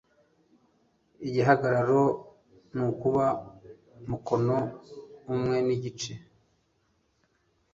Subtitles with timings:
[1.27, 2.01] igihagararo
[2.75, 3.25] nukuba
[4.09, 4.57] mukono
[5.33, 6.13] umwe n igice